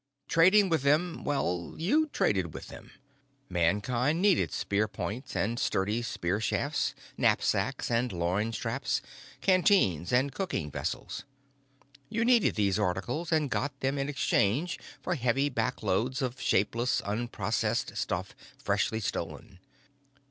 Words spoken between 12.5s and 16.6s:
these articles and got them in exchange for heavy backloads of